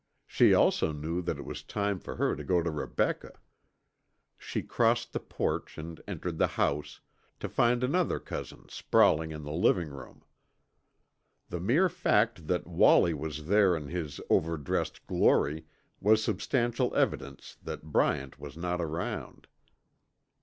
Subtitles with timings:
[0.25, 3.33] She also knew that it was time for her to go to Rebecca.
[4.35, 7.01] She crossed the porch and entered the house,
[7.39, 10.23] to find another cousin sprawling in the living room.
[11.49, 15.67] The mere fact that Wallie was there in his overdressed glory
[15.99, 19.45] was substantial evidence that Bryant was not around.